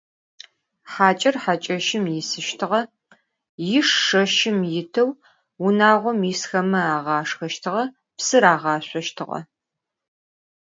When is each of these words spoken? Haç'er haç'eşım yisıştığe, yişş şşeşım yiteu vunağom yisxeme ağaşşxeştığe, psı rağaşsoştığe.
Haç'er 0.93 1.35
haç'eşım 1.43 2.03
yisıştığe, 2.13 2.79
yişş 3.69 3.91
şşeşım 4.05 4.57
yiteu 4.71 5.09
vunağom 5.61 6.19
yisxeme 6.27 6.81
ağaşşxeştığe, 6.97 7.83
psı 8.17 8.37
rağaşsoştığe. 8.41 9.39